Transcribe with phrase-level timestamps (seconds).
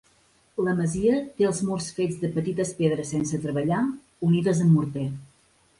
[0.67, 3.87] La masia té els murs fets de petites pedres sense treballar
[4.31, 5.11] unides amb morter.